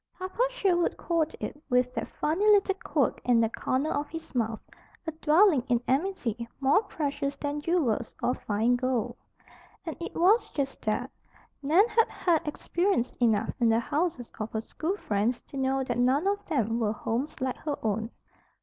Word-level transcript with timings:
Papa 0.17 0.41
Sherwood 0.49 0.97
called 0.97 1.35
it, 1.39 1.61
with 1.69 1.93
that 1.93 2.07
funny 2.07 2.45
little 2.47 2.73
quirk 2.83 3.21
in 3.23 3.39
the 3.39 3.49
corner 3.49 3.91
of 3.91 4.09
his 4.09 4.33
mouth, 4.33 4.63
"a 5.05 5.11
dwelling 5.11 5.61
in 5.69 5.79
amity, 5.87 6.49
more 6.59 6.81
precious 6.81 7.35
than 7.37 7.61
jewels 7.61 8.15
or 8.23 8.33
fine 8.33 8.75
gold." 8.77 9.15
And 9.85 9.95
it 10.01 10.15
was 10.15 10.49
just 10.55 10.81
that. 10.85 11.11
Nan 11.61 11.87
had 11.87 12.09
had 12.09 12.47
experience 12.47 13.11
enough 13.19 13.53
in 13.59 13.69
the 13.69 13.79
houses 13.79 14.31
of 14.39 14.51
her 14.53 14.61
school 14.61 14.97
friends 14.97 15.39
to 15.41 15.55
know 15.57 15.83
that 15.83 15.99
none 15.99 16.25
of 16.25 16.43
them 16.47 16.79
were 16.79 16.93
homes 16.93 17.39
like 17.39 17.57
her 17.57 17.77
own. 17.85 18.09